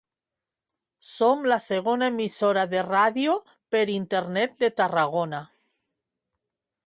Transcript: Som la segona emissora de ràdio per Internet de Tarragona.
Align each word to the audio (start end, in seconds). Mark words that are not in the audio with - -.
Som 1.07 1.43
la 1.51 1.57
segona 1.65 2.07
emissora 2.13 2.63
de 2.71 2.81
ràdio 2.87 3.35
per 3.75 3.83
Internet 3.97 4.57
de 4.65 4.71
Tarragona. 4.81 5.43